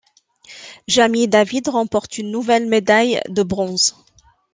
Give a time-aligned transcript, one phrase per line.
[0.87, 3.93] Jamie et David remportent une nouvelle médaille de bronze.